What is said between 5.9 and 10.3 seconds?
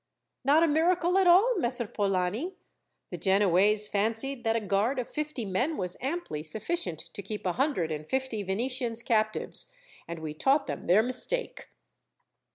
amply sufficient to keep a hundred and fifty Venetians captives, and